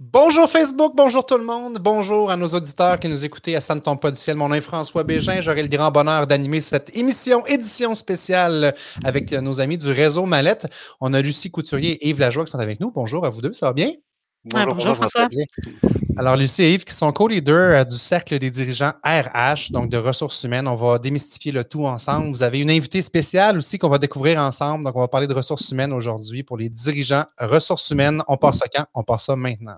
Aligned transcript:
Bonjour 0.00 0.50
Facebook, 0.50 0.92
bonjour 0.96 1.24
tout 1.24 1.38
le 1.38 1.44
monde, 1.44 1.78
bonjour 1.80 2.28
à 2.28 2.36
nos 2.36 2.48
auditeurs 2.48 2.98
qui 2.98 3.08
nous 3.08 3.24
écoutent 3.24 3.46
à 3.46 3.60
Santon 3.60 3.96
Pas 3.96 4.10
du 4.10 4.16
Ciel. 4.16 4.36
Mon 4.36 4.48
nom 4.48 4.56
est 4.56 4.60
François 4.60 5.04
Bégin. 5.04 5.40
J'aurai 5.40 5.62
le 5.62 5.68
grand 5.68 5.92
bonheur 5.92 6.26
d'animer 6.26 6.60
cette 6.60 6.96
émission, 6.96 7.46
édition 7.46 7.94
spéciale 7.94 8.74
avec 9.04 9.30
nos 9.30 9.60
amis 9.60 9.78
du 9.78 9.92
réseau 9.92 10.26
Mallette. 10.26 10.66
On 11.00 11.14
a 11.14 11.22
Lucie 11.22 11.48
Couturier 11.48 11.92
et 12.04 12.08
Yves 12.08 12.18
Lajoie 12.18 12.44
qui 12.44 12.50
sont 12.50 12.58
avec 12.58 12.80
nous. 12.80 12.90
Bonjour 12.90 13.24
à 13.24 13.28
vous 13.28 13.40
deux, 13.40 13.52
ça 13.52 13.66
va 13.66 13.72
bien? 13.72 13.92
Bonjour, 14.46 14.74
bonjour 14.74 14.94
François. 14.96 15.28
Alors, 16.16 16.36
Lucie 16.36 16.62
et 16.62 16.74
Yves, 16.74 16.84
qui 16.84 16.94
sont 16.94 17.10
co-leaders 17.12 17.80
euh, 17.80 17.84
du 17.84 17.96
Cercle 17.96 18.38
des 18.38 18.50
dirigeants 18.50 18.92
RH, 19.04 19.72
donc 19.72 19.88
de 19.88 19.96
ressources 19.96 20.44
humaines. 20.44 20.68
On 20.68 20.76
va 20.76 20.98
démystifier 20.98 21.50
le 21.50 21.64
tout 21.64 21.86
ensemble. 21.86 22.28
Vous 22.28 22.42
avez 22.42 22.60
une 22.60 22.70
invitée 22.70 23.02
spéciale 23.02 23.56
aussi 23.56 23.78
qu'on 23.78 23.88
va 23.88 23.98
découvrir 23.98 24.38
ensemble. 24.40 24.84
Donc, 24.84 24.94
on 24.96 25.00
va 25.00 25.08
parler 25.08 25.26
de 25.26 25.34
ressources 25.34 25.70
humaines 25.72 25.92
aujourd'hui 25.92 26.42
pour 26.42 26.56
les 26.56 26.68
dirigeants 26.68 27.24
ressources 27.40 27.90
humaines. 27.90 28.22
On 28.28 28.36
passe 28.36 28.58
ça 28.58 28.66
quand? 28.72 28.84
On 28.94 29.02
passe 29.02 29.24
ça 29.24 29.34
maintenant. 29.34 29.74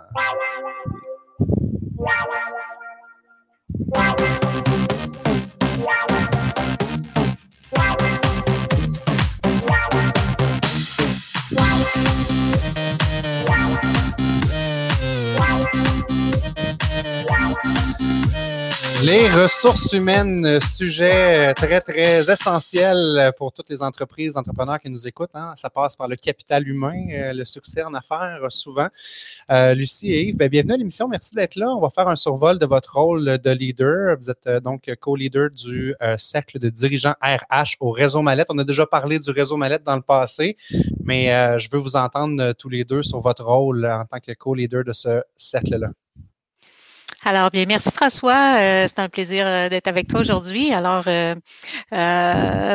Les 19.07 19.29
ressources 19.29 19.93
humaines, 19.93 20.61
sujet 20.61 21.55
très, 21.55 21.81
très 21.81 22.29
essentiel 22.29 23.31
pour 23.39 23.53
toutes 23.53 23.71
les 23.71 23.81
entreprises, 23.81 24.37
entrepreneurs 24.37 24.81
qui 24.81 24.91
nous 24.91 25.07
écoutent. 25.07 25.31
Hein. 25.35 25.53
Ça 25.55 25.71
passe 25.71 25.95
par 25.95 26.09
le 26.09 26.17
capital 26.17 26.67
humain, 26.67 27.07
euh, 27.13 27.33
le 27.33 27.45
succès 27.45 27.85
en 27.85 27.95
affaires, 27.95 28.41
souvent. 28.49 28.89
Euh, 29.53 29.75
Lucie 29.75 30.11
et 30.13 30.25
Yves, 30.25 30.37
ben, 30.37 30.49
bienvenue 30.49 30.73
à 30.73 30.77
l'émission. 30.77 31.07
Merci 31.07 31.37
d'être 31.37 31.55
là. 31.55 31.69
On 31.69 31.81
va 31.81 31.91
faire 31.91 32.09
un 32.09 32.17
survol 32.17 32.59
de 32.59 32.67
votre 32.67 32.99
rôle 32.99 33.39
de 33.39 33.51
leader. 33.53 34.17
Vous 34.21 34.29
êtes 34.29 34.49
euh, 34.49 34.59
donc 34.59 34.93
co-leader 35.01 35.51
du 35.51 35.95
cercle 36.17 36.59
de 36.59 36.69
dirigeants 36.69 37.15
RH 37.23 37.77
au 37.79 37.93
réseau 37.93 38.23
Mallette. 38.23 38.49
On 38.51 38.59
a 38.59 38.65
déjà 38.65 38.87
parlé 38.87 39.21
du 39.21 39.31
réseau 39.31 39.57
Mallette 39.57 39.85
dans 39.85 39.95
le 39.95 40.03
passé, 40.03 40.57
mais 41.05 41.29
je 41.61 41.69
veux 41.71 41.79
vous 41.79 41.95
entendre 41.95 42.55
tous 42.55 42.69
les 42.69 42.83
deux 42.83 43.05
sur 43.05 43.21
votre 43.21 43.45
rôle 43.45 43.87
en 43.87 44.05
tant 44.05 44.19
que 44.19 44.33
co-leader 44.33 44.83
de 44.83 44.93
ce 44.93 45.23
cercle-là. 45.37 45.91
Alors, 47.29 47.51
bien, 47.51 47.65
merci 47.67 47.91
François. 47.91 48.57
Euh, 48.61 48.87
c'est 48.87 49.01
un 49.01 49.09
plaisir 49.09 49.49
euh, 49.49 49.69
d'être 49.69 49.89
avec 49.89 50.07
toi 50.07 50.21
aujourd'hui. 50.21 50.73
Alors, 50.73 51.03
euh, 51.09 51.35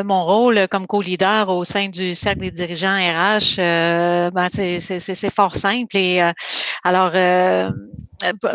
mon 0.03 0.25
rôle 0.25 0.67
comme 0.67 0.87
co-leader 0.87 1.47
au 1.47 1.63
sein 1.63 1.87
du 1.87 2.15
Cercle 2.15 2.41
des 2.41 2.51
dirigeants 2.51 2.97
RH, 2.97 3.55
ben, 3.55 4.47
c'est 4.51 5.29
fort 5.33 5.55
simple. 5.55 5.95
Et 5.95 6.19
alors, 6.83 7.13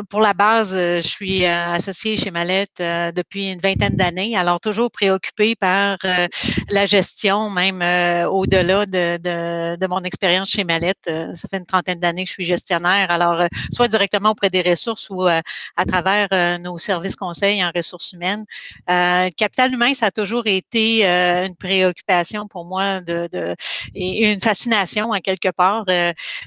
pour 0.09 0.21
la 0.21 0.35
base, 0.35 0.73
euh, 0.75 1.01
je 1.01 1.09
suis 1.09 1.45
euh, 1.45 1.73
associée 1.73 2.17
chez 2.17 2.31
Mallette 2.31 2.83
depuis 3.15 3.53
une 3.53 3.61
vingtaine 3.61 3.97
d'années, 3.97 4.37
alors 4.37 4.61
toujours 4.61 4.91
préoccupée 4.91 5.55
par 5.57 5.99
la 6.71 6.87
gestion, 6.87 7.51
même 7.51 7.83
au-delà 8.29 8.87
de, 8.87 9.17
de, 9.19 9.77
de, 9.77 9.87
mon 9.87 10.03
expérience 10.05 10.51
chez 10.51 10.65
Mallette. 10.65 11.11
Ça 11.35 11.49
fait 11.51 11.59
une 11.59 11.67
trentaine 11.67 12.01
d'années 12.01 12.25
que 12.25 12.29
je 12.29 12.35
suis 12.35 12.45
gestionnaire, 12.45 13.11
alors 13.11 13.47
soit 13.73 13.89
directement 13.89 14.31
auprès 14.31 14.51
des 14.51 14.63
ressources 14.63 15.09
ou 15.11 15.27
à 15.27 15.85
travers 15.87 16.59
nos 16.61 16.79
services 16.79 17.17
conseils 17.17 17.65
en 17.65 17.71
ressources 17.75 18.13
humaines. 18.13 18.45
Le 18.89 19.31
capital 19.31 19.73
humain, 19.73 19.95
ça 19.95 20.07
a 20.07 20.11
toujours 20.11 20.47
été 20.47 21.05
une 21.05 21.57
préoccupation 21.57 22.47
pour 22.49 22.65
moi 22.65 23.01
de, 23.01 23.29
de, 23.33 23.55
et 23.95 24.33
une 24.33 24.41
fascination 24.41 25.11
en 25.11 25.21
quelque 25.21 25.51
part, 25.51 25.85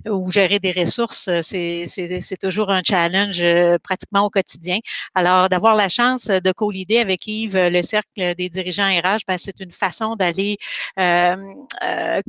où 0.07 0.31
gérer 0.31 0.59
des 0.59 0.71
ressources, 0.71 1.29
c'est 1.41 2.39
toujours 2.39 2.69
un 2.69 2.81
challenge 2.83 3.08
euh, 3.15 3.77
pratiquement 3.81 4.25
au 4.25 4.29
quotidien. 4.29 4.79
Alors, 5.15 5.49
d'avoir 5.49 5.75
la 5.75 5.89
chance 5.89 6.27
de 6.27 6.51
co-leader 6.51 7.01
avec 7.01 7.25
Yves 7.27 7.55
euh, 7.55 7.69
le 7.69 7.81
cercle 7.81 8.35
des 8.35 8.49
dirigeants 8.49 8.87
RH, 8.87 9.19
ben, 9.27 9.37
c'est 9.37 9.59
une 9.59 9.71
façon 9.71 10.15
d'aller 10.15 10.57
euh, 10.99 11.35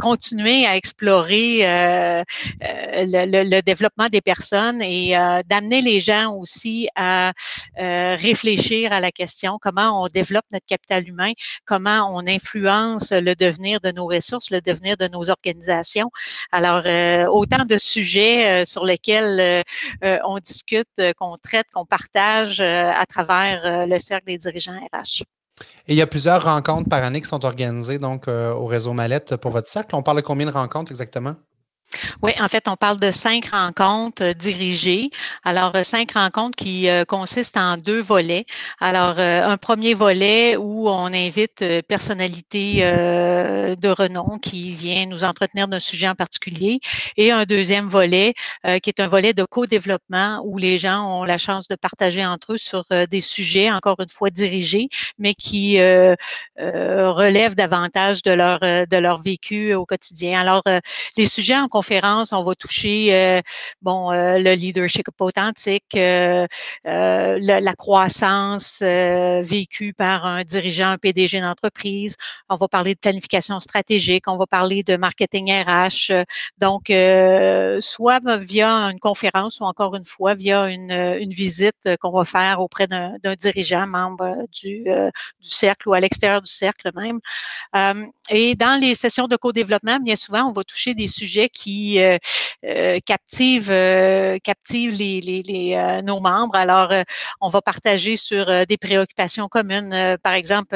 continuer 0.00 0.66
à 0.66 0.76
explorer 0.76 1.60
le, 2.60 3.60
développement 3.60 4.08
des 4.08 4.20
personnes 4.20 4.82
et 4.82 5.14
d'amener 5.48 5.82
les 5.82 6.00
gens 6.00 6.34
aussi 6.36 6.88
à 6.94 7.32
réfléchir 7.76 8.92
à 8.92 9.00
la 9.00 9.10
question 9.10 9.58
comment 9.60 10.02
on 10.02 10.08
développe 10.08 10.44
notre 10.52 10.66
capital 10.66 11.06
humain, 11.08 11.32
comment 11.64 12.08
on 12.16 12.26
influence 12.26 13.12
le 13.12 13.34
devenir 13.34 13.80
de 13.80 13.90
nos 13.90 14.06
ressources, 14.06 14.50
le 14.50 14.60
devenir 14.60 14.96
de 14.96 15.08
nos 15.08 15.30
organisations. 15.30 16.10
Alors, 16.52 16.82
autant 17.32 17.64
de 17.64 17.78
sujets 17.78 18.64
sur 18.64 18.84
lesquels 18.84 19.64
on 20.02 20.38
discute 20.38 20.69
euh, 21.00 21.12
qu'on 21.18 21.36
traite, 21.36 21.66
qu'on 21.72 21.84
partage 21.84 22.60
euh, 22.60 22.90
à 22.90 23.06
travers 23.06 23.64
euh, 23.64 23.86
le 23.86 23.98
cercle 23.98 24.26
des 24.26 24.38
dirigeants 24.38 24.78
RH. 24.92 25.22
Et 25.86 25.92
il 25.92 25.96
y 25.96 26.02
a 26.02 26.06
plusieurs 26.06 26.44
rencontres 26.44 26.88
par 26.88 27.04
année 27.04 27.20
qui 27.20 27.28
sont 27.28 27.44
organisées 27.44 27.98
donc 27.98 28.28
au 28.28 28.64
réseau 28.64 28.94
Mallette 28.94 29.36
pour 29.36 29.50
votre 29.50 29.68
cercle. 29.68 29.94
On 29.94 30.02
parle 30.02 30.16
de 30.16 30.22
combien 30.22 30.46
de 30.46 30.50
rencontres 30.50 30.90
exactement? 30.90 31.34
Oui, 32.22 32.32
en 32.40 32.48
fait, 32.48 32.68
on 32.68 32.76
parle 32.76 32.98
de 33.00 33.10
cinq 33.10 33.46
rencontres 33.46 34.22
euh, 34.22 34.32
dirigées. 34.34 35.10
Alors, 35.44 35.74
euh, 35.74 35.82
cinq 35.84 36.12
rencontres 36.12 36.56
qui 36.56 36.88
euh, 36.88 37.04
consistent 37.04 37.56
en 37.56 37.76
deux 37.76 38.00
volets. 38.00 38.44
Alors, 38.80 39.18
un 39.18 39.56
premier 39.56 39.94
volet 39.94 40.56
où 40.56 40.88
on 40.88 41.06
invite 41.06 41.64
personnalité 41.88 42.80
de 42.80 43.88
renom 43.88 44.38
qui 44.38 44.72
vient 44.72 45.06
nous 45.06 45.24
entretenir 45.24 45.68
d'un 45.68 45.80
sujet 45.80 46.08
en 46.08 46.14
particulier 46.14 46.80
et 47.16 47.32
un 47.32 47.44
deuxième 47.44 47.88
volet 47.88 48.34
qui 48.82 48.90
est 48.90 49.00
un 49.00 49.08
volet 49.08 49.32
de 49.32 49.44
co-développement 49.44 50.42
où 50.44 50.58
les 50.58 50.78
gens 50.78 51.20
ont 51.20 51.24
la 51.24 51.38
chance 51.38 51.68
de 51.68 51.74
partager 51.74 52.24
entre 52.24 52.54
eux 52.54 52.58
sur 52.58 52.84
des 53.10 53.20
sujets, 53.20 53.70
encore 53.70 53.96
une 54.00 54.08
fois, 54.08 54.30
dirigés, 54.30 54.88
mais 55.18 55.34
qui 55.34 55.78
relèvent 56.58 57.54
davantage 57.54 58.22
de 58.22 58.32
leur, 58.32 58.60
de 58.60 58.96
leur 58.96 59.20
vécu 59.20 59.74
au 59.74 59.84
quotidien. 59.84 60.40
Alors, 60.40 60.62
les 61.16 61.26
sujets 61.26 61.56
en 61.56 61.68
conférence, 61.80 62.34
on 62.34 62.44
va 62.44 62.54
toucher 62.54 63.14
euh, 63.14 63.40
bon 63.80 64.12
euh, 64.12 64.36
le 64.36 64.52
leadership 64.52 65.06
authentique, 65.18 65.94
euh, 65.96 66.46
la, 66.84 67.74
croissance 67.74 68.82
vécue 68.82 69.94
par 69.94 70.26
un 70.26 70.44
dirigeant, 70.44 70.88
un 70.88 70.98
PDG 70.98 71.40
d'entreprise. 71.40 72.16
On 72.50 72.56
va 72.56 72.68
parler 72.68 72.92
de 72.94 72.98
planification 72.98 73.58
stratégique, 73.60 74.24
on 74.28 74.36
va 74.36 74.46
parler 74.46 74.82
de 74.82 74.96
marketing 74.96 75.50
RH. 75.50 76.12
Donc, 76.58 76.92
soit 77.80 78.20
via 78.40 78.70
une 78.92 78.98
conférence 78.98 79.60
ou 79.60 79.64
encore 79.64 79.94
une 79.94 80.04
fois 80.04 80.34
via 80.34 80.68
une, 80.68 81.32
visite 81.32 81.88
qu'on 82.00 82.10
va 82.10 82.24
faire 82.24 82.60
auprès 82.60 82.86
d'un 82.88 83.36
dirigeant, 83.38 83.86
membre 83.86 84.46
du 84.60 84.84
cercle 85.40 85.88
ou 85.88 85.94
à 85.94 86.00
l'extérieur 86.00 86.42
du 86.42 86.52
cercle 86.52 86.90
même. 86.94 87.20
et 88.28 88.54
dans 88.56 88.78
les 88.78 88.94
sessions 88.94 89.28
de 89.28 89.36
co-développement, 89.36 89.98
bien 90.00 90.16
souvent, 90.16 90.44
on 90.48 90.52
va 90.52 90.64
toucher 90.64 90.94
des 90.94 91.08
sujets 91.08 91.48
qui 91.48 91.69
qui 91.70 92.00
euh, 92.00 92.18
euh, 92.66 92.98
captive, 93.06 93.68
euh, 93.70 94.38
captive 94.42 94.94
les, 94.94 95.20
les, 95.20 96.02
nos 96.02 96.20
membres. 96.20 96.54
Alors, 96.54 96.92
on 97.40 97.48
va 97.48 97.62
partager 97.62 98.16
sur 98.16 98.44
des 98.66 98.76
préoccupations 98.76 99.48
communes. 99.48 100.18
par 100.22 100.34
exemple, 100.34 100.74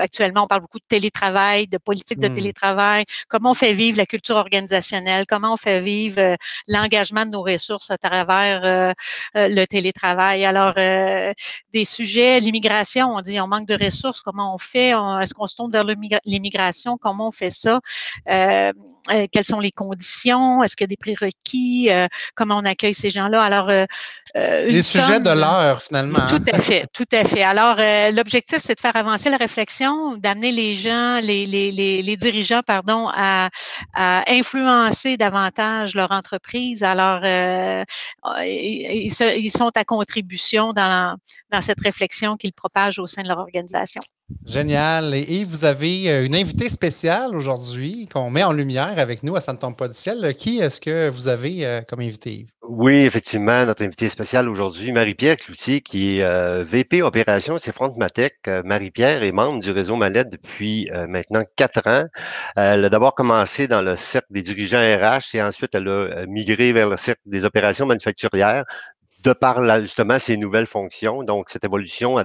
actuellement, 0.00 0.44
on 0.44 0.46
parle 0.46 0.62
beaucoup 0.62 0.78
de 0.78 0.86
télétravail, 0.88 1.66
de 1.66 1.78
politique 1.78 2.18
de 2.18 2.28
mmh. 2.28 2.34
télétravail. 2.34 3.04
Comment 3.28 3.50
on 3.50 3.54
fait 3.54 3.74
vivre 3.74 3.98
la 3.98 4.06
culture 4.06 4.36
organisationnelle? 4.36 5.26
Comment 5.28 5.54
on 5.54 5.56
fait 5.56 5.80
vivre 5.80 6.36
l'engagement 6.68 7.26
de 7.26 7.30
nos 7.30 7.42
ressources 7.42 7.90
à 7.90 7.98
travers 7.98 8.94
le 9.34 9.64
télétravail? 9.66 10.44
Alors, 10.44 10.74
des 10.74 11.84
sujets, 11.84 12.40
l'immigration, 12.40 13.08
on 13.10 13.20
dit 13.20 13.40
on 13.40 13.48
manque 13.48 13.68
de 13.68 13.84
ressources. 13.84 14.20
Comment 14.22 14.54
on 14.54 14.58
fait? 14.58 14.90
Est-ce 15.20 15.34
qu'on 15.34 15.46
se 15.46 15.56
tourne 15.56 15.72
vers 15.72 15.84
l'immigration? 16.24 16.96
Comment 16.96 17.28
on 17.28 17.32
fait 17.32 17.50
ça? 17.50 17.80
quelles 18.26 19.44
sont 19.44 19.60
les 19.60 19.70
conditions? 19.70 19.95
Est-ce 20.02 20.76
qu'il 20.76 20.84
y 20.84 20.84
a 20.84 20.88
des 20.88 20.96
prérequis? 20.96 21.88
Euh, 21.90 22.06
comment 22.34 22.56
on 22.58 22.64
accueille 22.64 22.94
ces 22.94 23.10
gens-là? 23.10 23.42
Alors, 23.42 23.68
euh, 23.68 23.84
euh, 24.36 24.66
les 24.66 24.82
sujets 24.82 25.20
de 25.20 25.30
l'heure, 25.30 25.82
finalement. 25.82 26.26
Tout 26.26 26.42
à 26.52 26.60
fait, 26.60 26.86
tout 26.92 27.06
à 27.12 27.24
fait. 27.24 27.42
Alors, 27.42 27.76
l'objectif, 28.12 28.58
c'est 28.60 28.74
de 28.74 28.80
faire 28.80 28.96
avancer 28.96 29.30
la 29.30 29.36
réflexion, 29.36 30.16
d'amener 30.16 30.52
les 30.52 30.74
gens, 30.74 31.20
les, 31.22 31.46
les, 31.46 31.72
les, 31.72 32.16
dirigeants, 32.16 32.62
pardon, 32.66 33.08
à, 33.14 33.48
influencer 34.26 35.16
davantage 35.16 35.94
leur 35.94 36.10
entreprise. 36.12 36.82
Alors, 36.82 37.20
ils, 38.44 39.50
sont 39.50 39.70
à 39.74 39.84
contribution 39.84 40.72
dans, 40.72 41.16
dans 41.50 41.60
cette 41.60 41.80
réflexion 41.80 42.36
qu'ils 42.36 42.52
propagent 42.52 42.98
au 42.98 43.06
sein 43.06 43.22
de 43.22 43.28
leur 43.28 43.38
organisation. 43.38 44.00
Génial. 44.44 45.14
Et 45.14 45.44
vous 45.44 45.64
avez 45.64 46.10
euh, 46.10 46.26
une 46.26 46.34
invitée 46.34 46.68
spéciale 46.68 47.36
aujourd'hui 47.36 48.08
qu'on 48.12 48.28
met 48.28 48.42
en 48.42 48.52
lumière 48.52 48.98
avec 48.98 49.22
nous 49.22 49.36
à 49.36 49.40
Ça 49.40 49.52
ne 49.52 49.58
tombe 49.58 49.76
pas 49.76 49.86
du 49.86 49.94
ciel. 49.94 50.34
Qui 50.34 50.58
est-ce 50.58 50.80
que 50.80 51.08
vous 51.08 51.28
avez 51.28 51.64
euh, 51.64 51.82
comme 51.82 52.00
invité? 52.00 52.48
Oui, 52.68 52.96
effectivement, 53.04 53.64
notre 53.64 53.84
invitée 53.84 54.08
spéciale 54.08 54.48
aujourd'hui, 54.48 54.90
Marie-Pierre 54.90 55.36
Cloutier, 55.36 55.80
qui 55.80 56.18
est 56.18 56.24
euh, 56.24 56.64
VP 56.66 57.02
Opération 57.02 57.56
chez 57.58 57.70
Frontmatec. 57.70 58.34
Marie-Pierre 58.64 59.22
est 59.22 59.30
membre 59.30 59.62
du 59.62 59.70
réseau 59.70 59.94
Mallette 59.94 60.30
depuis 60.30 60.90
maintenant 61.08 61.42
quatre 61.54 61.86
ans. 61.86 62.06
Elle 62.56 62.84
a 62.84 62.88
d'abord 62.88 63.14
commencé 63.14 63.68
dans 63.68 63.82
le 63.82 63.94
cercle 63.94 64.26
des 64.30 64.42
dirigeants 64.42 64.80
RH 64.80 65.34
et 65.36 65.42
ensuite 65.42 65.74
elle 65.74 65.88
a 65.88 66.26
migré 66.26 66.72
vers 66.72 66.88
le 66.88 66.96
cercle 66.96 67.22
des 67.26 67.44
opérations 67.44 67.86
manufacturières 67.86 68.64
de 69.26 69.32
par 69.32 69.80
justement 69.80 70.18
ses 70.18 70.36
nouvelles 70.36 70.66
fonctions. 70.66 71.22
Donc, 71.24 71.50
cette 71.50 71.64
évolution 71.64 72.16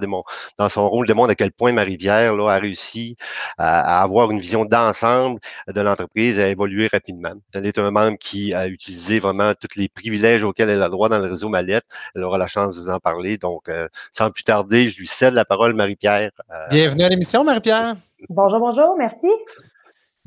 dans 0.58 0.70
son 0.70 0.88
rôle 0.88 1.08
démontre 1.08 1.32
à 1.32 1.36
quel 1.36 1.52
point 1.52 1.74
Marie-Pierre 1.74 2.34
a 2.40 2.58
réussi 2.58 3.16
à, 3.58 4.02
avoir 4.02 4.30
une 4.32 4.40
vision 4.40 4.66
d'ensemble 4.66 5.40
de 5.68 5.82
l'entreprise 5.82 6.38
et 6.38 6.44
à 6.44 6.48
évoluer 6.48 6.88
rapidement. 6.92 7.32
Elle 7.54 7.66
est 7.66 7.80
un 7.80 7.90
membre 7.92 8.18
qui 8.20 8.54
a 8.54 8.68
utilisé 8.68 9.20
vraiment 9.20 9.54
tous 9.54 9.80
les 9.80 9.90
privilèges 9.90 10.44
auxquels 10.44 10.70
elle 10.70 10.84
a 10.84 10.90
droit 10.90 11.10
dans 11.10 11.20
le 11.20 11.30
réseau 11.30 11.50
Mallette. 11.50 11.86
Elle 12.16 12.24
aura 12.24 12.38
la 12.38 12.48
chance 12.48 12.76
de 12.76 12.82
vous 12.82 12.90
en 12.90 13.00
parler. 13.00 13.38
Donc, 13.38 13.68
euh, 13.68 13.88
sans 14.12 14.30
plus 14.30 14.44
tarder, 14.44 14.90
je 14.90 14.98
lui 15.00 15.08
cède 15.08 15.34
la 15.34 15.46
parole, 15.46 15.74
Marie-Pierre. 15.74 16.32
Euh, 16.52 16.68
Bienvenue 16.70 17.04
à 17.04 17.10
l'émission, 17.10 17.44
Marie-Pierre. 17.44 17.96
Bonjour, 18.30 18.60
bonjour, 18.60 18.96
merci. 18.98 19.30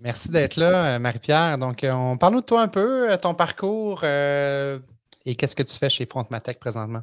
Merci 0.00 0.30
d'être 0.30 0.56
là, 0.56 0.98
Marie-Pierre. 0.98 1.56
Donc, 1.56 1.86
on 1.88 2.16
parle 2.18 2.36
de 2.36 2.40
toi 2.40 2.62
un 2.62 2.68
peu, 2.68 3.16
ton 3.22 3.34
parcours. 3.34 4.02
Et 5.26 5.36
qu'est-ce 5.36 5.56
que 5.56 5.62
tu 5.62 5.76
fais 5.78 5.88
chez 5.88 6.06
Frontmatec 6.06 6.58
présentement? 6.60 7.00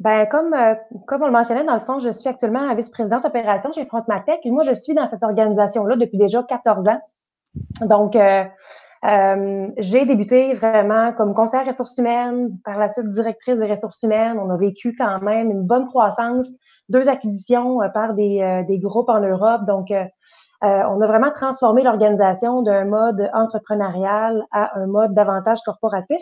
Ben, 0.00 0.26
comme, 0.26 0.52
euh, 0.54 0.74
comme 1.06 1.22
on 1.22 1.26
le 1.26 1.32
mentionnait, 1.32 1.64
dans 1.64 1.74
le 1.74 1.80
fond, 1.80 1.98
je 2.00 2.10
suis 2.10 2.28
actuellement 2.28 2.74
vice-présidente 2.74 3.24
opération 3.24 3.70
chez 3.72 3.86
Frontmatec. 3.86 4.40
Et 4.44 4.50
moi, 4.50 4.64
je 4.64 4.74
suis 4.74 4.94
dans 4.94 5.06
cette 5.06 5.22
organisation-là 5.22 5.96
depuis 5.96 6.18
déjà 6.18 6.42
14 6.42 6.88
ans. 6.88 7.00
Donc, 7.82 8.16
euh, 8.16 8.44
euh, 9.04 9.68
j'ai 9.78 10.04
débuté 10.04 10.54
vraiment 10.54 11.12
comme 11.12 11.32
conseillère 11.32 11.66
ressources 11.66 11.96
humaines, 11.98 12.58
par 12.64 12.78
la 12.78 12.88
suite 12.88 13.08
directrice 13.10 13.60
des 13.60 13.66
ressources 13.66 14.02
humaines. 14.02 14.38
On 14.40 14.50
a 14.50 14.56
vécu 14.56 14.96
quand 14.98 15.20
même 15.20 15.50
une 15.50 15.62
bonne 15.62 15.86
croissance, 15.86 16.48
deux 16.88 17.08
acquisitions 17.08 17.78
par 17.92 18.14
des, 18.14 18.64
des 18.66 18.78
groupes 18.78 19.10
en 19.10 19.20
Europe. 19.20 19.64
Donc, 19.66 19.92
on 20.62 21.00
a 21.00 21.06
vraiment 21.06 21.30
transformé 21.30 21.82
l'organisation 21.82 22.62
d'un 22.62 22.86
mode 22.86 23.30
entrepreneurial 23.34 24.44
à 24.50 24.76
un 24.78 24.86
mode 24.86 25.14
davantage 25.14 25.60
corporatif. 25.64 26.20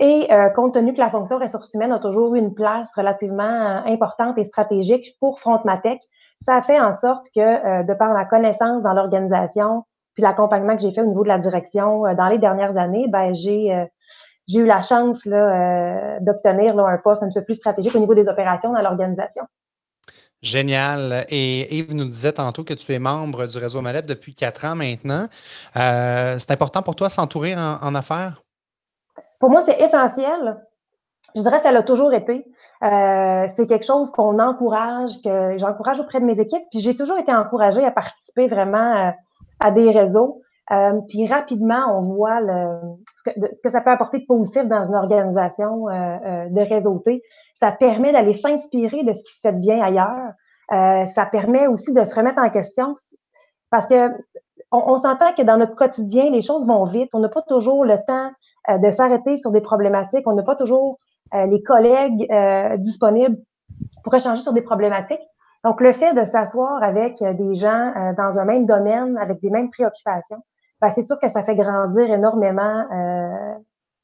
Et 0.00 0.32
euh, 0.32 0.48
compte 0.50 0.74
tenu 0.74 0.94
que 0.94 0.98
la 0.98 1.10
fonction 1.10 1.38
ressources 1.38 1.74
humaines 1.74 1.92
a 1.92 1.98
toujours 1.98 2.34
eu 2.34 2.38
une 2.38 2.54
place 2.54 2.90
relativement 2.96 3.42
euh, 3.42 3.80
importante 3.86 4.38
et 4.38 4.44
stratégique 4.44 5.16
pour 5.20 5.38
Frontmatec, 5.40 6.00
ça 6.40 6.56
a 6.56 6.62
fait 6.62 6.80
en 6.80 6.92
sorte 6.92 7.26
que, 7.34 7.40
euh, 7.40 7.82
de 7.82 7.94
par 7.94 8.12
ma 8.12 8.24
connaissance 8.24 8.82
dans 8.82 8.94
l'organisation, 8.94 9.84
puis 10.14 10.22
l'accompagnement 10.22 10.76
que 10.76 10.82
j'ai 10.82 10.92
fait 10.92 11.02
au 11.02 11.06
niveau 11.06 11.22
de 11.22 11.28
la 11.28 11.38
direction 11.38 12.02
dans 12.14 12.28
les 12.28 12.38
dernières 12.38 12.76
années, 12.76 13.06
ben 13.08 13.32
j'ai 13.32 13.88
j'ai 14.46 14.58
eu 14.58 14.66
la 14.66 14.82
chance 14.82 15.26
d'obtenir 15.26 16.78
un 16.78 16.98
poste 16.98 17.22
un 17.22 17.30
peu 17.32 17.42
plus 17.42 17.54
stratégique 17.54 17.94
au 17.94 17.98
niveau 17.98 18.12
des 18.12 18.28
opérations 18.28 18.74
dans 18.74 18.82
l'organisation. 18.82 19.44
Génial. 20.42 21.24
Et 21.30 21.78
Yves 21.78 21.94
nous 21.94 22.04
disait 22.04 22.32
tantôt 22.32 22.62
que 22.62 22.74
tu 22.74 22.92
es 22.92 22.98
membre 22.98 23.46
du 23.46 23.56
réseau 23.56 23.80
Mallette 23.80 24.06
depuis 24.06 24.34
quatre 24.34 24.66
ans 24.66 24.74
maintenant. 24.74 25.28
c'est 25.74 26.50
important 26.50 26.82
pour 26.82 26.94
toi 26.94 27.08
s'entourer 27.08 27.54
en 27.54 27.94
affaires? 27.94 28.42
Pour 29.42 29.50
moi, 29.50 29.60
c'est 29.60 29.80
essentiel. 29.80 30.56
Je 31.34 31.42
dirais 31.42 31.56
que 31.56 31.64
ça 31.64 31.72
l'a 31.72 31.82
toujours 31.82 32.14
été. 32.14 32.46
Euh, 32.84 33.44
c'est 33.48 33.66
quelque 33.66 33.84
chose 33.84 34.12
qu'on 34.12 34.38
encourage, 34.38 35.20
que 35.20 35.58
j'encourage 35.58 35.98
auprès 35.98 36.20
de 36.20 36.24
mes 36.24 36.38
équipes. 36.38 36.62
Puis 36.70 36.78
j'ai 36.78 36.94
toujours 36.94 37.18
été 37.18 37.34
encouragée 37.34 37.84
à 37.84 37.90
participer 37.90 38.46
vraiment 38.46 39.08
euh, 39.08 39.10
à, 39.58 39.72
des 39.72 39.90
réseaux. 39.90 40.42
Euh, 40.70 40.92
puis 41.08 41.26
rapidement, 41.26 41.98
on 41.98 42.02
voit 42.14 42.38
ce, 43.16 43.30
que, 43.30 43.40
ce, 43.52 43.62
que, 43.64 43.68
ça 43.68 43.80
peut 43.80 43.90
apporter 43.90 44.20
de 44.20 44.26
positif 44.26 44.64
dans 44.66 44.84
une 44.84 44.94
organisation 44.94 45.86
de 45.86 46.60
réseauté. 46.60 47.24
Ça 47.54 47.72
permet 47.72 48.12
d'aller 48.12 48.34
s'inspirer 48.34 49.02
de 49.02 49.12
ce 49.12 49.24
qui 49.24 49.32
se 49.34 49.40
fait 49.48 49.58
bien 49.58 49.82
ailleurs. 49.82 50.34
ça 51.04 51.26
permet 51.26 51.66
aussi 51.66 51.92
de 51.92 52.04
se 52.04 52.14
remettre 52.14 52.40
en 52.40 52.48
question 52.48 52.92
parce 53.72 53.88
que 53.88 54.08
on, 54.72 54.96
s'entend 54.96 55.32
que 55.34 55.42
dans 55.42 55.58
notre 55.58 55.74
quotidien, 55.74 56.30
les 56.30 56.42
choses 56.42 56.66
vont 56.66 56.84
vite. 56.84 57.10
On 57.14 57.20
n'a 57.20 57.28
pas 57.28 57.42
toujours 57.42 57.84
le 57.84 57.96
temps 58.06 58.30
euh, 58.70 58.78
de 58.78 58.90
s'arrêter 58.90 59.36
sur 59.36 59.50
des 59.50 59.60
problématiques. 59.60 60.26
On 60.26 60.34
n'a 60.34 60.42
pas 60.42 60.56
toujours 60.56 60.98
euh, 61.34 61.46
les 61.46 61.62
collègues 61.62 62.26
euh, 62.32 62.76
disponibles 62.78 63.36
pour 64.02 64.14
échanger 64.14 64.42
sur 64.42 64.52
des 64.52 64.62
problématiques. 64.62 65.20
Donc, 65.64 65.80
le 65.80 65.92
fait 65.92 66.14
de 66.14 66.24
s'asseoir 66.24 66.82
avec 66.82 67.22
des 67.22 67.54
gens 67.54 67.92
dans 68.16 68.40
un 68.40 68.44
même 68.44 68.66
domaine, 68.66 69.16
avec 69.16 69.40
des 69.40 69.50
mêmes 69.50 69.70
préoccupations, 69.70 70.42
ben, 70.80 70.90
c'est 70.90 71.02
sûr 71.02 71.20
que 71.20 71.28
ça 71.28 71.44
fait 71.44 71.54
grandir 71.54 72.10
énormément, 72.10 72.84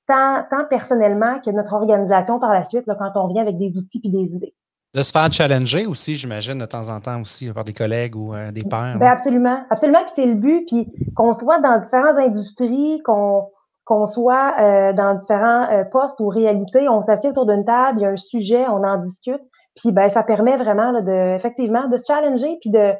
tant, 0.06 0.44
personnellement 0.70 1.40
que 1.40 1.50
notre 1.50 1.74
organisation 1.74 2.38
par 2.38 2.52
la 2.52 2.62
suite, 2.62 2.84
quand 2.86 3.10
on 3.16 3.26
vient 3.26 3.42
avec 3.42 3.58
des 3.58 3.76
outils 3.76 4.00
et 4.04 4.08
des 4.08 4.36
idées. 4.36 4.54
De 4.98 5.04
se 5.04 5.12
faire 5.12 5.32
challenger 5.32 5.86
aussi, 5.86 6.16
j'imagine, 6.16 6.58
de 6.58 6.64
temps 6.64 6.88
en 6.88 6.98
temps 6.98 7.20
aussi 7.20 7.52
par 7.52 7.62
des 7.62 7.72
collègues 7.72 8.16
ou 8.16 8.34
euh, 8.34 8.50
des 8.50 8.62
pairs. 8.68 8.96
Ben 8.98 9.06
absolument. 9.06 9.62
Absolument, 9.70 10.00
puis 10.00 10.12
c'est 10.16 10.26
le 10.26 10.34
but. 10.34 10.64
Puis 10.66 10.88
qu'on 11.14 11.32
soit 11.32 11.60
dans 11.60 11.78
différentes 11.78 12.18
industries, 12.18 13.00
qu'on 13.04 13.48
qu'on 13.84 14.06
soit 14.06 14.56
euh, 14.58 14.92
dans 14.92 15.14
différents 15.14 15.70
euh, 15.70 15.84
postes 15.84 16.18
ou 16.18 16.26
réalités, 16.26 16.88
on 16.88 17.00
s'assied 17.00 17.30
autour 17.30 17.46
d'une 17.46 17.64
table, 17.64 18.00
il 18.00 18.02
y 18.02 18.06
a 18.06 18.08
un 18.08 18.16
sujet, 18.16 18.66
on 18.66 18.82
en 18.82 18.96
discute. 18.98 19.40
Puis 19.76 19.92
ben, 19.92 20.08
ça 20.08 20.24
permet 20.24 20.56
vraiment 20.56 20.92
de, 21.00 21.36
effectivement, 21.36 21.86
de 21.86 21.96
se 21.96 22.06
challenger 22.06 22.58
puis 22.60 22.70
de, 22.70 22.92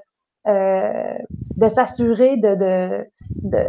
de 0.47 1.69
s'assurer 1.69 2.37
de, 2.37 2.55
de, 2.55 3.07
de 3.43 3.67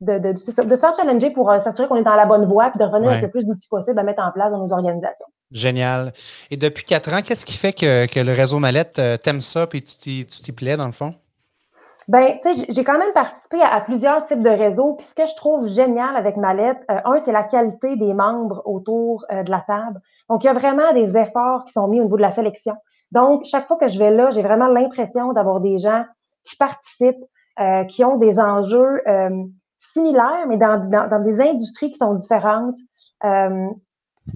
de, 0.00 0.18
de, 0.18 0.32
de, 0.32 0.36
se 0.36 0.80
faire 0.80 0.94
challenger 0.94 1.30
pour 1.30 1.50
euh, 1.50 1.58
s'assurer 1.58 1.88
qu'on 1.88 1.96
est 1.96 2.02
dans 2.02 2.16
la 2.16 2.26
bonne 2.26 2.44
voie 2.44 2.70
et 2.74 2.78
de 2.78 2.84
revenir 2.84 3.10
avec 3.10 3.22
le 3.22 3.30
plus 3.30 3.46
d'outils 3.46 3.68
possibles 3.68 3.98
à 3.98 4.02
mettre 4.02 4.22
en 4.22 4.30
place 4.30 4.50
dans 4.52 4.58
nos 4.58 4.72
organisations. 4.72 5.26
Génial. 5.50 6.12
Et 6.50 6.56
depuis 6.56 6.84
quatre 6.84 7.12
ans, 7.12 7.22
qu'est-ce 7.22 7.46
qui 7.46 7.56
fait 7.56 7.72
que, 7.72 8.06
que 8.06 8.20
le 8.20 8.32
réseau 8.32 8.58
Mallette 8.58 8.98
euh, 8.98 9.16
t'aime 9.16 9.40
ça 9.40 9.66
et 9.72 9.80
tu 9.80 10.26
t'y 10.26 10.52
plais 10.52 10.76
dans 10.76 10.86
le 10.86 10.92
fond? 10.92 11.14
Ben, 12.08 12.38
tu 12.42 12.54
sais, 12.54 12.66
j'ai 12.68 12.84
quand 12.84 12.98
même 12.98 13.12
participé 13.14 13.60
à, 13.62 13.80
plusieurs 13.80 14.24
types 14.24 14.42
de 14.42 14.50
réseaux. 14.50 14.92
Puis 14.92 15.06
ce 15.06 15.14
que 15.14 15.26
je 15.26 15.34
trouve 15.34 15.66
génial 15.66 16.14
avec 16.14 16.36
Mallette, 16.36 16.78
euh, 16.90 17.00
un, 17.04 17.18
c'est 17.18 17.32
la 17.32 17.42
qualité 17.42 17.96
des 17.96 18.12
membres 18.12 18.62
autour 18.66 19.24
de 19.30 19.50
la 19.50 19.60
table. 19.60 20.00
Donc, 20.28 20.44
il 20.44 20.46
y 20.46 20.50
a 20.50 20.52
vraiment 20.52 20.92
des 20.92 21.16
efforts 21.16 21.64
qui 21.64 21.72
sont 21.72 21.88
mis 21.88 22.00
au 22.00 22.04
niveau 22.04 22.16
de 22.16 22.22
la 22.22 22.30
sélection. 22.30 22.74
Donc, 23.12 23.44
chaque 23.44 23.66
fois 23.66 23.78
que 23.78 23.88
je 23.88 23.98
vais 23.98 24.10
là, 24.10 24.28
j'ai 24.30 24.42
vraiment 24.42 24.68
l'impression 24.68 25.32
d'avoir 25.32 25.60
des 25.60 25.78
gens 25.78 26.04
qui 26.44 26.54
participent, 26.56 27.24
qui 27.88 28.04
ont 28.04 28.18
des 28.18 28.38
enjeux 28.38 29.00
similaires, 29.78 30.46
mais 30.48 30.56
dans, 30.56 30.78
dans, 30.78 31.22
des 31.22 31.40
industries 31.40 31.90
qui 31.90 31.98
sont 31.98 32.14
différentes. 32.14 32.76
Euh, 33.24 33.68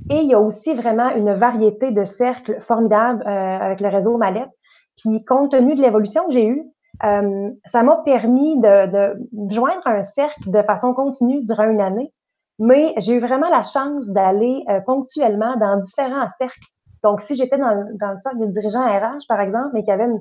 et 0.08 0.18
il 0.18 0.28
y 0.28 0.34
a 0.34 0.40
aussi 0.40 0.74
vraiment 0.74 1.10
une 1.10 1.32
variété 1.34 1.90
de 1.90 2.04
cercles 2.04 2.60
formidables 2.60 3.22
euh, 3.26 3.58
avec 3.58 3.80
le 3.80 3.88
réseau 3.88 4.16
Mallette. 4.18 4.50
Puis, 4.96 5.24
compte 5.24 5.50
tenu 5.50 5.74
de 5.74 5.82
l'évolution 5.82 6.26
que 6.26 6.32
j'ai 6.32 6.46
eue, 6.46 6.64
euh, 7.04 7.50
ça 7.64 7.82
m'a 7.82 7.96
permis 8.04 8.58
de, 8.60 8.86
de, 8.86 9.50
joindre 9.50 9.86
un 9.86 10.02
cercle 10.02 10.50
de 10.50 10.62
façon 10.62 10.92
continue 10.92 11.42
durant 11.44 11.68
une 11.68 11.80
année. 11.80 12.12
Mais 12.58 12.92
j'ai 12.98 13.14
eu 13.14 13.20
vraiment 13.20 13.48
la 13.48 13.62
chance 13.62 14.08
d'aller 14.08 14.62
ponctuellement 14.84 15.56
dans 15.56 15.78
différents 15.78 16.28
cercles. 16.28 16.68
Donc, 17.02 17.22
si 17.22 17.34
j'étais 17.34 17.56
dans, 17.56 17.86
dans, 17.98 18.10
le 18.10 18.16
cercle 18.16 18.38
des 18.40 18.48
dirigeants 18.48 18.84
RH, 18.84 19.26
par 19.26 19.40
exemple, 19.40 19.70
mais 19.72 19.82
qu'il 19.82 19.92
y 19.92 19.94
avait 19.94 20.04
une, 20.04 20.20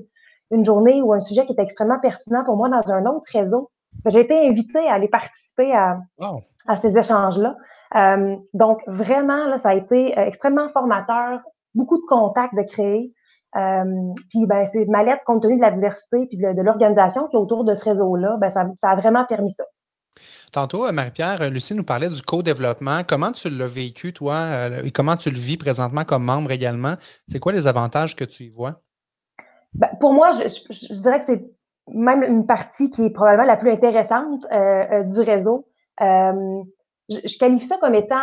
une 0.51 0.63
journée 0.63 1.01
ou 1.01 1.11
un 1.11 1.19
sujet 1.19 1.45
qui 1.45 1.51
était 1.51 1.63
extrêmement 1.63 1.99
pertinent 1.99 2.45
pour 2.45 2.55
moi 2.55 2.69
dans 2.69 2.93
un 2.93 3.05
autre 3.07 3.27
réseau, 3.33 3.69
j'ai 4.05 4.21
été 4.21 4.47
invitée 4.47 4.87
à 4.87 4.93
aller 4.93 5.07
participer 5.07 5.73
à, 5.73 5.99
à 6.67 6.75
ces 6.75 6.97
échanges-là. 6.97 7.55
Euh, 7.95 8.35
donc, 8.53 8.81
vraiment, 8.87 9.45
là, 9.47 9.57
ça 9.57 9.69
a 9.69 9.75
été 9.75 10.17
euh, 10.17 10.25
extrêmement 10.25 10.69
formateur, 10.69 11.39
beaucoup 11.73 11.97
de 11.97 12.05
contacts 12.07 12.55
de 12.55 12.63
créer. 12.63 13.13
Euh, 13.55 13.83
puis, 14.29 14.45
ben, 14.45 14.65
c'est 14.71 14.85
ma 14.85 15.03
lettre, 15.03 15.23
compte 15.25 15.41
tenu 15.41 15.57
de 15.57 15.61
la 15.61 15.71
diversité 15.71 16.27
puis 16.27 16.37
de, 16.37 16.61
l'organisation 16.61 17.27
qui 17.27 17.35
est 17.35 17.39
autour 17.39 17.63
de 17.63 17.73
ce 17.73 17.85
réseau-là, 17.85 18.37
ben, 18.39 18.49
ça, 18.49 18.67
ça, 18.75 18.89
a 18.91 18.95
vraiment 18.95 19.25
permis 19.25 19.49
ça. 19.49 19.63
Tantôt, 20.51 20.91
Marie-Pierre, 20.91 21.49
Lucie 21.49 21.73
nous 21.73 21.83
parlait 21.83 22.09
du 22.09 22.21
co-développement. 22.21 23.01
Comment 23.07 23.31
tu 23.31 23.49
l'as 23.49 23.67
vécu, 23.67 24.13
toi, 24.13 24.67
et 24.83 24.91
comment 24.91 25.15
tu 25.15 25.29
le 25.29 25.37
vis 25.37 25.57
présentement 25.57 26.03
comme 26.03 26.23
membre 26.23 26.51
également? 26.51 26.95
C'est 27.27 27.39
quoi 27.39 27.53
les 27.53 27.67
avantages 27.67 28.15
que 28.15 28.25
tu 28.25 28.45
y 28.45 28.49
vois? 28.49 28.81
Ben, 29.73 29.89
pour 29.99 30.13
moi, 30.13 30.31
je, 30.31 30.47
je, 30.47 30.99
dirais 30.99 31.19
que 31.19 31.25
c'est 31.25 31.43
même 31.93 32.23
une 32.23 32.45
partie 32.45 32.89
qui 32.89 33.05
est 33.05 33.09
probablement 33.09 33.45
la 33.45 33.57
plus 33.57 33.71
intéressante 33.71 34.45
euh, 34.51 34.85
euh, 34.91 35.03
du 35.03 35.19
réseau. 35.21 35.67
Euh, 36.01 36.61
je, 37.09 37.37
qualifie 37.37 37.65
ça 37.65 37.77
comme 37.77 37.95
étant, 37.95 38.21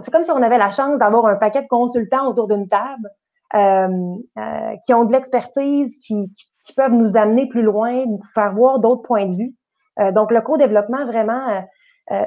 c'est 0.00 0.10
comme 0.10 0.24
si 0.24 0.30
on 0.32 0.42
avait 0.42 0.58
la 0.58 0.70
chance 0.70 0.98
d'avoir 0.98 1.26
un 1.26 1.36
paquet 1.36 1.62
de 1.62 1.68
consultants 1.68 2.28
autour 2.28 2.48
d'une 2.48 2.66
table 2.66 3.08
qui 3.54 4.94
ont 4.94 5.04
de 5.04 5.12
l'expertise, 5.12 5.98
qui, 5.98 6.24
qui, 6.66 6.74
peuvent 6.74 6.92
nous 6.92 7.16
amener 7.16 7.48
plus 7.48 7.62
loin, 7.62 8.04
nous 8.06 8.18
faire 8.34 8.52
voir 8.54 8.80
d'autres 8.80 9.02
points 9.02 9.26
de 9.26 9.34
vue. 9.34 9.54
donc, 10.14 10.32
le 10.32 10.40
co-développement, 10.40 11.04
vraiment, 11.04 11.62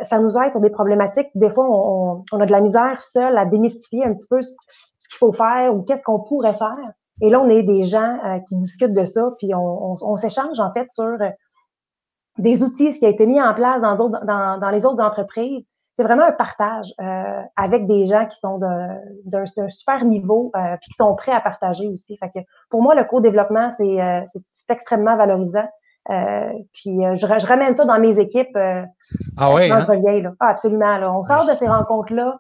ça 0.02 0.20
nous 0.20 0.38
aide 0.38 0.54
sur 0.54 0.62
des 0.62 0.70
problématiques. 0.70 1.28
Des 1.36 1.50
fois, 1.50 1.68
on, 1.70 2.24
on, 2.32 2.40
a 2.40 2.46
de 2.46 2.52
la 2.54 2.62
misère 2.62 3.02
seul 3.02 3.38
à 3.38 3.44
démystifier 3.44 4.06
un 4.06 4.14
petit 4.14 4.28
peu 4.30 4.42
ce 4.42 4.56
qu'il 5.10 5.18
faut 5.18 5.34
faire 5.34 5.76
ou 5.76 5.82
qu'est-ce 5.82 6.04
qu'on 6.04 6.22
pourrait 6.22 6.54
faire. 6.54 6.94
Et 7.22 7.30
là, 7.30 7.40
on 7.40 7.50
est 7.50 7.64
des 7.64 7.84
gens 7.84 8.20
qui 8.48 8.56
discutent 8.58 8.94
de 8.94 9.06
ça, 9.06 9.32
puis 9.38 9.52
on, 9.56 10.16
s'échange 10.16 10.60
en 10.60 10.72
fait 10.74 10.92
sur 10.92 11.18
des 12.38 12.64
outils, 12.64 12.92
ce 12.92 13.00
qui 13.00 13.06
a 13.06 13.10
été 13.10 13.26
mis 13.26 13.42
en 13.42 13.54
place 13.54 13.82
dans, 13.82 13.96
dans, 13.96 14.58
dans 14.60 14.70
les 14.70 14.86
autres 14.86 15.02
entreprises. 15.02 15.66
C'est 15.94 16.04
vraiment 16.04 16.26
un 16.26 16.34
partage 16.34 16.94
avec 17.56 17.88
des 17.88 18.06
gens 18.06 18.26
qui 18.26 18.38
sont 18.38 18.60
d'un 18.60 19.46
super 19.70 20.04
niveau 20.04 20.52
euh, 20.56 20.76
puis 20.82 20.90
qui 20.90 20.98
sont 20.98 21.16
prêts 21.16 21.32
à 21.32 21.40
partager 21.40 21.88
aussi. 21.88 22.18
Fait 22.18 22.30
que 22.30 22.40
pour 22.70 22.82
moi, 22.82 22.96
le 22.96 23.06
co-développement, 23.06 23.70
c'est 23.70 24.26
extrêmement 24.68 25.16
valorisant. 25.16 25.68
Euh, 26.12 26.52
puis 26.74 27.04
euh, 27.04 27.16
je, 27.16 27.26
je, 27.26 27.48
ramène 27.48 27.76
ça 27.76 27.86
dans 27.86 28.00
mes 28.00 28.20
équipes. 28.20 28.56
Euh, 28.56 28.84
ah 29.38 29.54
oui? 29.54 29.72
Hein? 29.72 29.86
Ah, 30.40 30.50
absolument. 30.50 30.98
Là. 30.98 31.12
On 31.12 31.24
sort 31.24 31.46
de 31.46 31.52
ces 31.52 31.68
rencontres-là 31.68 32.38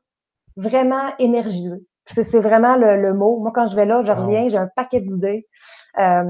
vraiment 0.56 1.10
énergisé. 1.18 1.78
C'est 2.08 2.40
vraiment 2.40 2.76
le, 2.76 3.02
le, 3.02 3.14
mot. 3.14 3.40
Moi, 3.40 3.52
quand 3.54 3.66
je 3.66 3.76
vais 3.76 3.86
là, 3.86 4.02
je 4.02 4.12
reviens, 4.12 4.48
j'ai 4.48 4.58
un 4.58 4.70
paquet 4.76 5.02
d'idées. 5.02 5.48
Euh, 6.00 6.30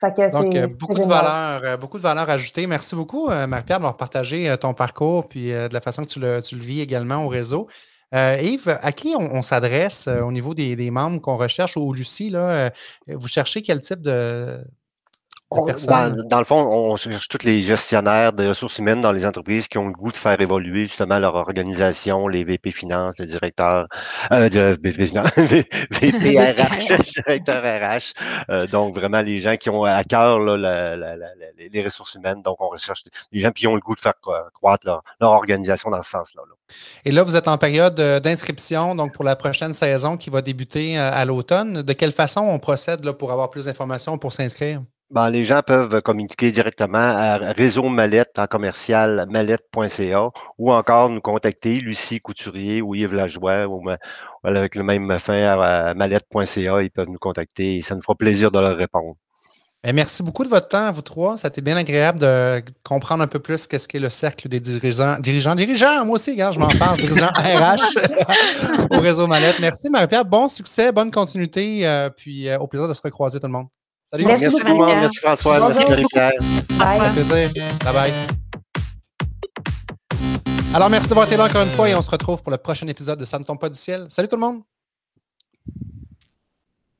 que 0.00 0.32
Donc, 0.32 0.78
beaucoup 0.78 0.94
de 0.94 1.04
valeurs, 1.04 1.78
beaucoup 1.78 1.98
de 1.98 2.02
valeurs 2.02 2.30
ajoutées. 2.30 2.66
Merci 2.68 2.94
beaucoup, 2.94 3.28
Marie-Pierre, 3.28 3.80
d'avoir 3.80 3.96
partagé 3.96 4.54
ton 4.60 4.72
parcours 4.72 5.28
puis 5.28 5.48
de 5.48 5.72
la 5.72 5.80
façon 5.80 6.02
que 6.04 6.08
tu 6.08 6.20
le, 6.20 6.40
tu 6.40 6.54
le 6.54 6.60
vis 6.60 6.80
également 6.80 7.24
au 7.24 7.28
réseau. 7.28 7.66
Yves, 8.12 8.78
à 8.80 8.92
qui 8.92 9.16
on, 9.18 9.42
s'adresse 9.42 10.06
au 10.06 10.30
niveau 10.30 10.54
des, 10.54 10.76
des 10.76 10.92
membres 10.92 11.20
qu'on 11.20 11.36
recherche? 11.36 11.76
Ou 11.76 11.92
Lucie, 11.92 12.30
là, 12.30 12.70
vous 13.08 13.26
cherchez 13.26 13.60
quel 13.60 13.80
type 13.80 14.00
de, 14.00 14.64
dans, 15.50 16.38
le 16.38 16.44
fond, 16.44 16.56
on 16.56 16.96
cherche 16.96 17.28
tous 17.28 17.44
les 17.44 17.62
gestionnaires 17.62 18.32
de 18.32 18.48
ressources 18.48 18.78
humaines 18.78 19.00
dans 19.00 19.12
les 19.12 19.24
entreprises 19.24 19.68
qui 19.68 19.78
ont 19.78 19.88
le 19.88 19.92
goût 19.92 20.12
de 20.12 20.16
faire 20.16 20.40
évoluer 20.40 20.82
justement 20.82 21.18
leur 21.18 21.34
organisation, 21.34 22.28
les 22.28 22.44
VP 22.44 22.70
Finances, 22.70 23.18
les 23.18 23.26
directeurs, 23.26 23.88
euh, 24.32 24.48
VP, 24.48 24.90
Finance, 24.90 25.30
VP 25.36 26.38
RH, 26.38 27.12
directeur 27.26 27.62
RH. 27.62 28.12
Euh, 28.50 28.66
donc, 28.66 28.94
vraiment, 28.94 29.22
les 29.22 29.40
gens 29.40 29.56
qui 29.56 29.70
ont 29.70 29.84
à 29.84 30.04
cœur 30.04 30.38
là, 30.40 30.96
les 31.58 31.82
ressources 31.82 32.14
humaines. 32.14 32.42
Donc, 32.42 32.56
on 32.60 32.68
recherche 32.68 33.02
des 33.32 33.40
gens 33.40 33.50
qui 33.50 33.66
ont 33.66 33.74
le 33.74 33.80
goût 33.80 33.94
de 33.94 34.00
faire 34.00 34.14
croître 34.52 34.86
leur, 34.86 35.02
organisation 35.20 35.90
dans 35.90 36.02
ce 36.02 36.10
sens-là. 36.10 36.42
Et 37.04 37.10
là, 37.10 37.22
vous 37.22 37.36
êtes 37.36 37.48
en 37.48 37.58
période 37.58 37.98
euh, 38.00 38.20
d'inscription, 38.20 38.94
donc 38.94 39.12
pour 39.12 39.24
la 39.24 39.36
prochaine 39.36 39.74
saison 39.74 40.16
qui 40.16 40.30
va 40.30 40.42
débuter 40.42 40.98
euh, 40.98 41.10
à 41.12 41.24
l'automne. 41.24 41.82
De 41.82 41.92
quelle 41.92 42.12
façon 42.12 42.40
on 42.40 42.58
procède 42.58 43.04
là, 43.04 43.12
pour 43.12 43.32
avoir 43.32 43.50
plus 43.50 43.66
d'informations, 43.66 44.18
pour 44.18 44.32
s'inscrire? 44.32 44.80
Ben, 45.10 45.30
les 45.30 45.42
gens 45.42 45.62
peuvent 45.66 46.02
communiquer 46.02 46.50
directement 46.50 46.98
à 46.98 47.36
réseau 47.52 47.84
mallette 47.88 48.38
en 48.38 48.46
commercial 48.46 49.26
mallette.ca 49.30 50.28
ou 50.58 50.70
encore 50.70 51.08
nous 51.08 51.22
contacter, 51.22 51.80
Lucie 51.80 52.20
Couturier 52.20 52.82
ou 52.82 52.94
Yves 52.94 53.14
Lajoie 53.14 53.66
ou 53.66 53.82
avec 54.44 54.74
le 54.74 54.82
même 54.82 55.18
fin 55.18 55.58
à 55.58 55.94
mallette.ca, 55.94 56.82
ils 56.82 56.90
peuvent 56.90 57.08
nous 57.08 57.18
contacter 57.18 57.76
et 57.76 57.80
ça 57.80 57.94
nous 57.94 58.02
fera 58.02 58.16
plaisir 58.16 58.50
de 58.50 58.58
leur 58.58 58.76
répondre. 58.76 59.16
Ben, 59.82 59.94
merci 59.94 60.22
beaucoup 60.22 60.44
de 60.44 60.48
votre 60.50 60.68
temps, 60.68 60.90
vous 60.92 61.00
trois. 61.00 61.38
Ça 61.38 61.46
a 61.46 61.50
été 61.50 61.62
bien 61.62 61.76
agréable 61.76 62.18
de 62.18 62.62
comprendre 62.82 63.22
un 63.22 63.28
peu 63.28 63.38
plus 63.38 63.66
qu'est-ce 63.66 63.88
qu'est 63.88 64.00
le 64.00 64.10
cercle 64.10 64.48
des 64.48 64.60
dirigeants. 64.60 65.18
Dirigeants, 65.20 65.54
dirigeants, 65.54 66.04
moi 66.04 66.16
aussi, 66.16 66.36
je 66.36 66.58
m'en 66.58 66.66
parle, 66.66 66.98
dirigeants 66.98 67.28
RH 67.34 68.90
au 68.90 69.00
réseau 69.00 69.26
Mallette. 69.26 69.58
Merci 69.60 69.88
Marie-Pierre, 69.88 70.26
bon 70.26 70.48
succès, 70.48 70.92
bonne 70.92 71.10
continuité, 71.10 71.86
euh, 71.86 72.10
puis 72.10 72.48
euh, 72.48 72.58
au 72.58 72.66
plaisir 72.66 72.88
de 72.88 72.92
se 72.92 73.00
recroiser 73.00 73.40
tout 73.40 73.46
le 73.46 73.52
monde. 73.52 73.68
Salut. 74.10 74.24
Merci, 74.24 74.42
merci 74.44 74.60
tout 74.60 74.66
le 74.68 74.74
monde. 74.74 74.86
Merci 74.86 75.18
François. 75.18 75.68
Merci 75.68 75.90
Marie-Pierre. 75.90 76.32
Bye. 76.78 77.12
plaisir. 77.12 77.50
Bye 77.84 77.92
bye. 77.92 78.12
Alors, 80.72 80.88
merci 80.88 81.08
d'avoir 81.08 81.26
été 81.26 81.36
là 81.36 81.44
encore 81.44 81.62
une 81.62 81.68
fois 81.68 81.88
et 81.90 81.94
on 81.94 82.00
se 82.00 82.10
retrouve 82.10 82.42
pour 82.42 82.50
le 82.50 82.58
prochain 82.58 82.86
épisode 82.86 83.18
de 83.18 83.24
Ça 83.26 83.38
ne 83.38 83.44
tombe 83.44 83.58
pas 83.58 83.68
du 83.68 83.78
ciel. 83.78 84.06
Salut 84.08 84.28
tout 84.28 84.36
le 84.36 84.40
monde! 84.40 84.62